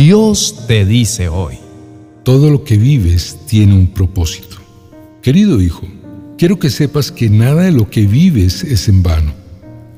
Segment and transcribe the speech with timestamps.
[0.00, 1.56] Dios te dice hoy.
[2.22, 4.56] Todo lo que vives tiene un propósito.
[5.20, 5.86] Querido hijo,
[6.38, 9.34] quiero que sepas que nada de lo que vives es en vano.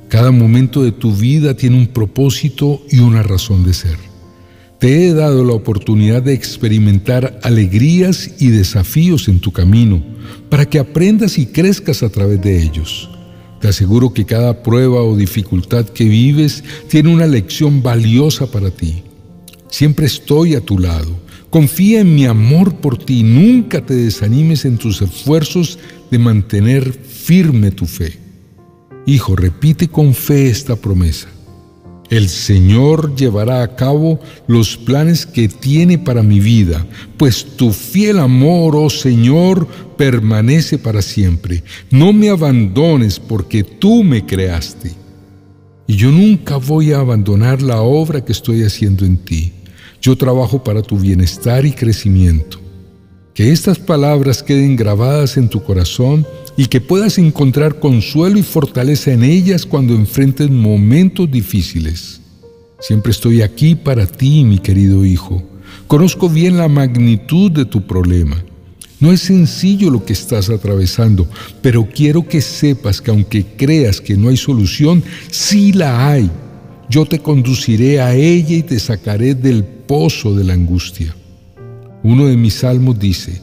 [0.09, 3.97] Cada momento de tu vida tiene un propósito y una razón de ser.
[4.81, 10.03] Te he dado la oportunidad de experimentar alegrías y desafíos en tu camino
[10.51, 13.09] para que aprendas y crezcas a través de ellos.
[13.61, 19.05] Te aseguro que cada prueba o dificultad que vives tiene una lección valiosa para ti.
[19.73, 21.19] Siempre estoy a tu lado.
[21.49, 23.23] Confía en mi amor por ti.
[23.23, 25.79] Nunca te desanimes en tus esfuerzos
[26.11, 28.19] de mantener firme tu fe.
[29.07, 31.29] Hijo, repite con fe esta promesa.
[32.11, 38.19] El Señor llevará a cabo los planes que tiene para mi vida, pues tu fiel
[38.19, 39.67] amor, oh Señor,
[39.97, 41.65] permanece para siempre.
[41.91, 44.93] No me abandones porque tú me creaste.
[45.87, 49.55] Y yo nunca voy a abandonar la obra que estoy haciendo en ti.
[50.03, 52.59] Yo trabajo para tu bienestar y crecimiento.
[53.35, 59.13] Que estas palabras queden grabadas en tu corazón y que puedas encontrar consuelo y fortaleza
[59.13, 62.21] en ellas cuando enfrentes momentos difíciles.
[62.81, 65.41] Siempre estoy aquí para ti, mi querido hijo.
[65.87, 68.43] Conozco bien la magnitud de tu problema.
[68.99, 71.29] No es sencillo lo que estás atravesando,
[71.61, 76.29] pero quiero que sepas que aunque creas que no hay solución, sí la hay.
[76.91, 81.15] Yo te conduciré a ella y te sacaré del de la angustia.
[82.03, 83.43] Uno de mis salmos dice,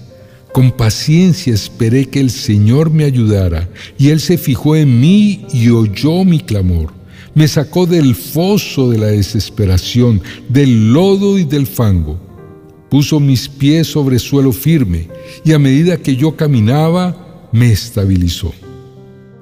[0.51, 3.69] con paciencia esperé que el Señor me ayudara,
[3.99, 6.91] y Él se fijó en mí y oyó mi clamor.
[7.35, 12.19] Me sacó del foso de la desesperación, del lodo y del fango.
[12.89, 15.07] Puso mis pies sobre suelo firme,
[15.45, 18.51] y a medida que yo caminaba, me estabilizó.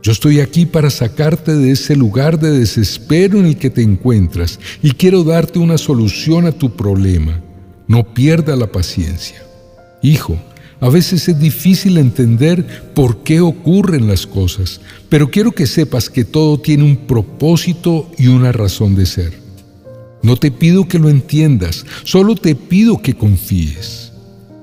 [0.08, 4.58] Yo estoy aquí para sacarte de ese lugar de desespero en el que te encuentras
[4.82, 7.42] y quiero darte una solución a tu problema.
[7.90, 9.44] No pierda la paciencia.
[10.02, 10.40] Hijo,
[10.80, 14.80] a veces es difícil entender por qué ocurren las cosas,
[15.10, 19.34] pero quiero que sepas que todo tiene un propósito y una razón de ser.
[20.24, 24.14] No te pido que lo entiendas, solo te pido que confíes.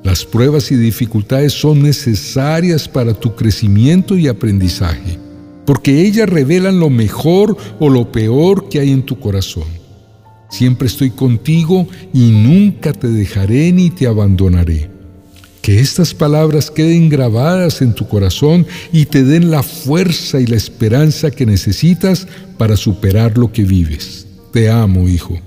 [0.04, 5.18] Las pruebas y dificultades son necesarias para tu crecimiento y aprendizaje,
[5.64, 9.64] porque ellas revelan lo mejor o lo peor que hay en tu corazón.
[10.50, 14.90] Siempre estoy contigo y nunca te dejaré ni te abandonaré.
[15.62, 20.56] Que estas palabras queden grabadas en tu corazón y te den la fuerza y la
[20.56, 24.26] esperanza que necesitas para superar lo que vives.
[24.52, 25.40] Te amo, hijo.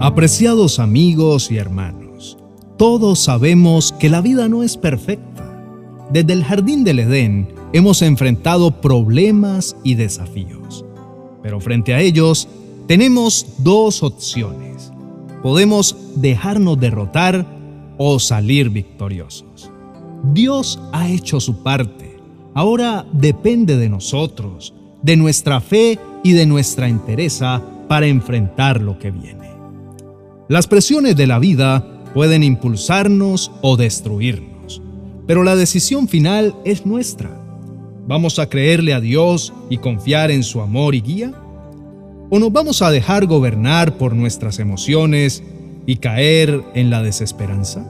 [0.00, 2.38] Apreciados amigos y hermanos,
[2.78, 5.44] todos sabemos que la vida no es perfecta.
[6.10, 10.84] Desde el jardín del Edén hemos enfrentado problemas y desafíos.
[11.42, 12.48] Pero frente a ellos
[12.86, 14.92] tenemos dos opciones.
[15.42, 17.46] Podemos dejarnos derrotar
[17.96, 19.70] o salir victoriosos.
[20.32, 22.18] Dios ha hecho su parte.
[22.54, 29.10] Ahora depende de nosotros, de nuestra fe y de nuestra entereza para enfrentar lo que
[29.10, 29.48] viene.
[30.48, 34.82] Las presiones de la vida pueden impulsarnos o destruirnos,
[35.26, 37.47] pero la decisión final es nuestra.
[38.08, 41.34] ¿Vamos a creerle a Dios y confiar en su amor y guía?
[42.30, 45.42] ¿O nos vamos a dejar gobernar por nuestras emociones
[45.84, 47.86] y caer en la desesperanza?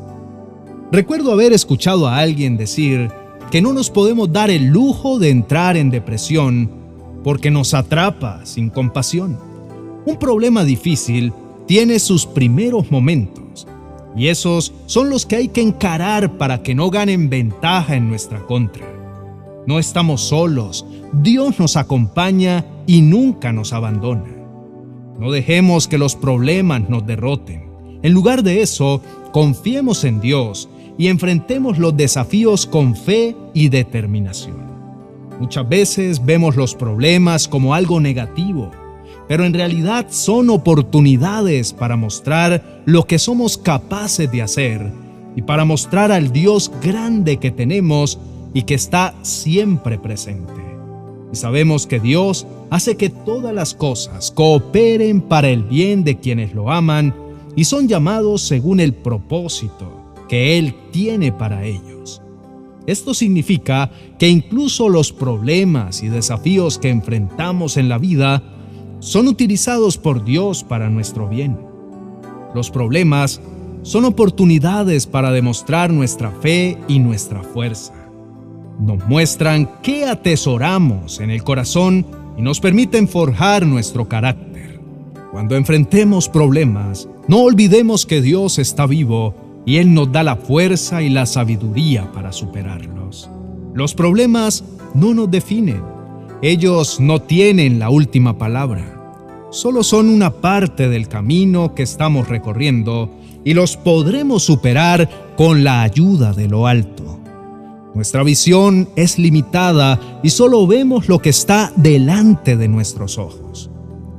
[0.91, 3.13] Recuerdo haber escuchado a alguien decir
[3.53, 6.69] que no nos podemos dar el lujo de entrar en depresión
[7.23, 9.39] porque nos atrapa sin compasión.
[10.05, 11.33] Un problema difícil
[11.69, 13.69] tiene sus primeros momentos
[14.17, 18.45] y esos son los que hay que encarar para que no ganen ventaja en nuestra
[18.47, 18.98] contra.
[19.69, 20.87] No estamos solos.
[21.13, 24.35] Dios nos acompaña y nunca nos abandona.
[25.19, 27.69] No dejemos que los problemas nos derroten.
[28.03, 34.57] En lugar de eso, confiemos en Dios y enfrentemos los desafíos con fe y determinación.
[35.39, 38.71] Muchas veces vemos los problemas como algo negativo,
[39.29, 44.91] pero en realidad son oportunidades para mostrar lo que somos capaces de hacer
[45.37, 48.19] y para mostrar al Dios grande que tenemos
[48.55, 50.53] y que está siempre presente.
[51.33, 56.55] Y sabemos que Dios hace que todas las cosas cooperen para el bien de quienes
[56.55, 57.15] lo aman
[57.55, 62.23] y son llamados según el propósito que Él tiene para ellos.
[62.87, 68.43] Esto significa que incluso los problemas y desafíos que enfrentamos en la vida
[69.01, 71.59] son utilizados por Dios para nuestro bien.
[72.55, 73.43] Los problemas
[73.83, 77.98] son oportunidades para demostrar nuestra fe y nuestra fuerza
[78.79, 84.81] nos muestran qué atesoramos en el corazón y nos permiten forjar nuestro carácter.
[85.33, 89.35] Cuando enfrentemos problemas, no olvidemos que Dios está vivo
[89.67, 93.29] y Él nos da la fuerza y la sabiduría para superarlos.
[93.75, 94.65] Los problemas
[94.95, 95.83] no nos definen,
[96.41, 98.95] ellos no tienen la última palabra,
[99.51, 103.11] solo son una parte del camino que estamos recorriendo
[103.45, 107.18] y los podremos superar con la ayuda de lo alto.
[107.99, 113.71] Nuestra visión es limitada y solo vemos lo que está delante de nuestros ojos.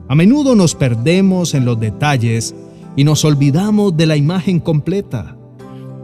[0.09, 2.53] A menudo nos perdemos en los detalles
[2.97, 5.37] y nos olvidamos de la imagen completa.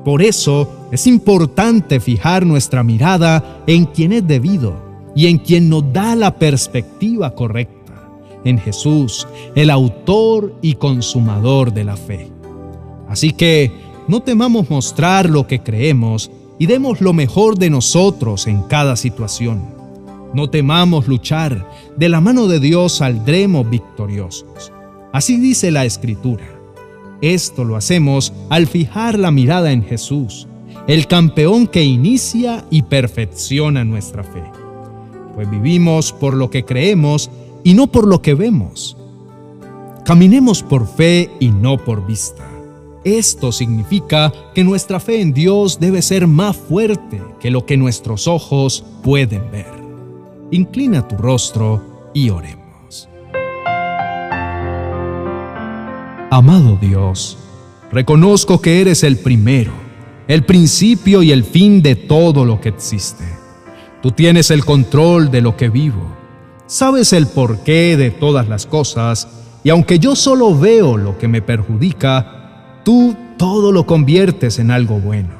[0.05, 4.77] Por eso es importante fijar nuestra mirada en quien es debido
[5.13, 8.09] y en quien nos da la perspectiva correcta,
[8.45, 12.31] en Jesús, el autor y consumador de la fe.
[13.09, 13.69] Así que
[14.07, 19.63] no temamos mostrar lo que creemos y demos lo mejor de nosotros en cada situación.
[20.33, 24.71] No temamos luchar, de la mano de Dios saldremos victoriosos.
[25.13, 26.45] Así dice la Escritura.
[27.21, 30.47] Esto lo hacemos al fijar la mirada en Jesús,
[30.87, 34.43] el campeón que inicia y perfecciona nuestra fe.
[35.35, 37.29] Pues vivimos por lo que creemos
[37.63, 38.97] y no por lo que vemos.
[40.03, 42.54] Caminemos por fe y no por vista.
[43.05, 48.27] Esto significa que nuestra fe en Dios debe ser más fuerte que lo que nuestros
[48.27, 49.71] ojos pueden ver.
[50.49, 53.07] Inclina tu rostro y oremos.
[56.31, 57.37] Amado Dios,
[57.91, 59.71] reconozco que eres el primero,
[60.27, 63.25] el principio y el fin de todo lo que existe.
[64.01, 66.11] Tú tienes el control de lo que vivo,
[66.65, 69.27] sabes el porqué de todas las cosas,
[69.63, 72.44] y aunque yo solo veo lo que me perjudica,
[72.85, 75.31] tú todo lo conviertes en algo bueno.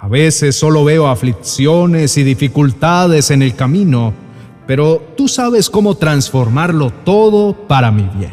[0.00, 4.12] A veces solo veo aflicciones y dificultades en el camino,
[4.66, 8.32] pero tú sabes cómo transformarlo todo para mi bien.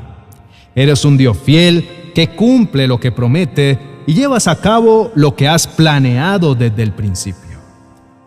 [0.73, 3.77] Eres un Dios fiel que cumple lo que promete
[4.07, 7.59] y llevas a cabo lo que has planeado desde el principio.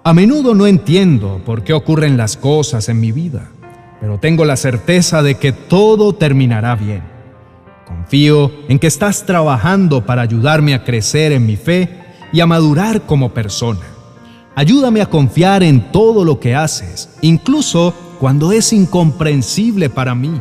[0.05, 3.49] A menudo no entiendo por qué ocurren las cosas en mi vida,
[4.01, 7.12] pero tengo la certeza de que todo terminará bien
[7.93, 11.91] Confío en que estás trabajando para ayudarme a crecer en mi fe
[12.33, 13.81] y a madurar como persona.
[14.55, 20.41] Ayúdame a confiar en todo lo que haces, incluso cuando es incomprensible para mí.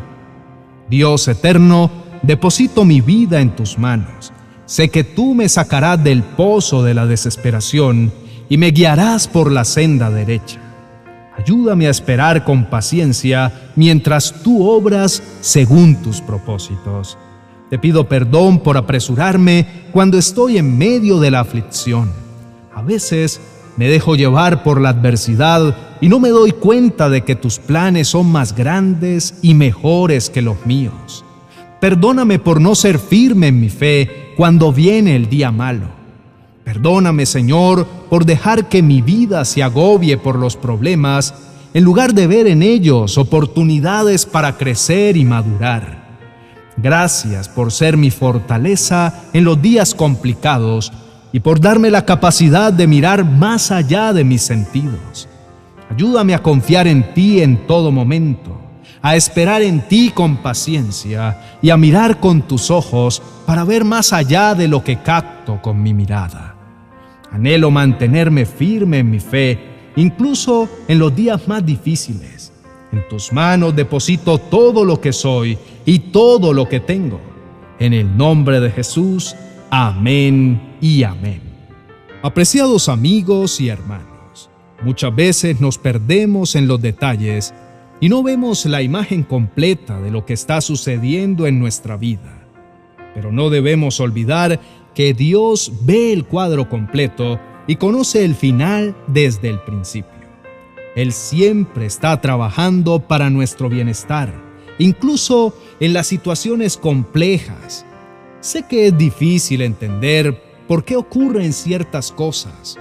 [0.90, 4.32] Dios eterno, deposito mi vida en tus manos.
[4.66, 8.14] Sé que tú me sacarás del pozo de la desesperación
[8.48, 10.60] y me guiarás por la senda derecha.
[11.38, 17.18] Ayúdame a esperar con paciencia mientras tú obras según tus propósitos.
[17.72, 22.12] Te pido perdón por apresurarme cuando estoy en medio de la aflicción.
[22.76, 23.40] A veces
[23.78, 28.10] me dejo llevar por la adversidad y no me doy cuenta de que tus planes
[28.10, 31.24] son más grandes y mejores que los míos.
[31.80, 35.88] Perdóname por no ser firme en mi fe cuando viene el día malo.
[36.66, 41.34] Perdóname, Señor, por dejar que mi vida se agobie por los problemas
[41.74, 46.01] en lugar de ver en ellos oportunidades para crecer y madurar.
[46.78, 50.92] Gracias por ser mi fortaleza en los días complicados
[51.32, 55.28] y por darme la capacidad de mirar más allá de mis sentidos.
[55.90, 58.58] Ayúdame a confiar en ti en todo momento,
[59.02, 64.14] a esperar en ti con paciencia y a mirar con tus ojos para ver más
[64.14, 66.56] allá de lo que capto con mi mirada.
[67.32, 72.41] Anhelo mantenerme firme en mi fe, incluso en los días más difíciles
[72.92, 77.20] en tus manos deposito todo lo que soy y todo lo que tengo.
[77.80, 79.36] En el nombre de Jesús,
[79.70, 81.42] amén y amén.
[82.22, 84.50] Apreciados amigos y hermanos,
[84.84, 87.54] muchas veces nos perdemos en los detalles
[88.00, 92.48] y no vemos la imagen completa de lo que está sucediendo en nuestra vida.
[93.16, 94.60] Pero no debemos olvidar
[94.94, 100.21] que Dios ve el cuadro completo y conoce el final desde el principio.
[100.96, 104.34] Él siempre está trabajando para nuestro bienestar,
[104.78, 107.86] incluso en las situaciones complejas.
[108.42, 112.78] Sé que es difícil entender por qué ocurren ciertas cosas,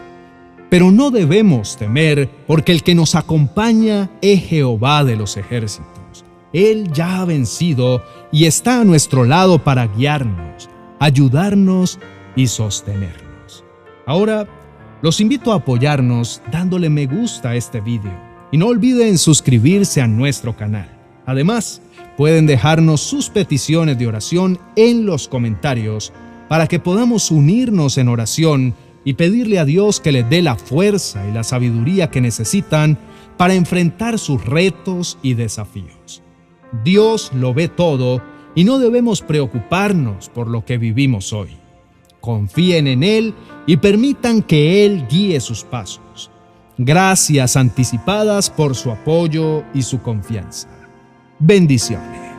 [0.68, 6.24] pero no debemos temer porque el que nos acompaña es Jehová de los ejércitos.
[6.52, 8.02] Él ya ha vencido
[8.32, 12.00] y está a nuestro lado para guiarnos, ayudarnos
[12.34, 13.64] y sostenernos.
[14.06, 14.48] Ahora
[15.02, 18.12] los invito a apoyarnos dándole me gusta a este video
[18.52, 20.88] y no olviden suscribirse a nuestro canal.
[21.26, 21.80] Además,
[22.16, 26.12] pueden dejarnos sus peticiones de oración en los comentarios
[26.48, 31.26] para que podamos unirnos en oración y pedirle a Dios que les dé la fuerza
[31.28, 32.98] y la sabiduría que necesitan
[33.36, 36.22] para enfrentar sus retos y desafíos.
[36.84, 38.22] Dios lo ve todo
[38.54, 41.56] y no debemos preocuparnos por lo que vivimos hoy.
[42.20, 43.34] Confíen en Él
[43.66, 46.30] y permitan que Él guíe sus pasos.
[46.76, 50.68] Gracias anticipadas por su apoyo y su confianza.
[51.38, 52.30] Bendiciones.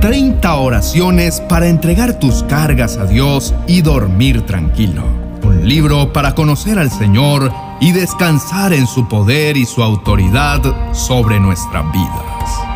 [0.00, 5.02] 30 oraciones para entregar tus cargas a Dios y dormir tranquilo.
[5.42, 11.40] Un libro para conocer al Señor y descansar en su poder y su autoridad sobre
[11.40, 12.67] nuestras vidas.